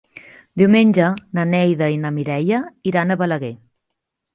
[0.61, 3.57] Diumenge na Neida i na Mireia iran a Balaguer.